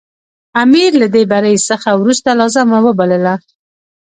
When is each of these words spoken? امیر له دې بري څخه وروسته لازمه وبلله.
امیر 0.63 0.91
له 1.01 1.07
دې 1.13 1.23
بري 1.31 1.55
څخه 1.69 1.89
وروسته 2.01 2.29
لازمه 2.39 2.77
وبلله. 2.85 3.35